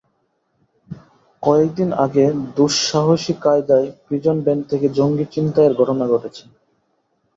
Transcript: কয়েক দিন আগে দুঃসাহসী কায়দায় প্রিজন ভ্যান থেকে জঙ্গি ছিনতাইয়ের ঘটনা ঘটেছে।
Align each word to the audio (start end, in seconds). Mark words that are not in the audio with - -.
কয়েক 1.43 1.69
দিন 1.75 1.89
আগে 2.05 2.25
দুঃসাহসী 2.57 3.33
কায়দায় 3.41 3.87
প্রিজন 4.05 4.37
ভ্যান 4.45 4.59
থেকে 4.69 4.87
জঙ্গি 4.97 5.25
ছিনতাইয়ের 5.33 5.77
ঘটনা 5.79 6.05
ঘটেছে। 6.07 6.43